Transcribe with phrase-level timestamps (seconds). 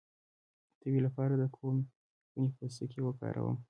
[0.73, 1.83] د تبې لپاره د کومې
[2.33, 3.57] ونې پوستکی وکاروم؟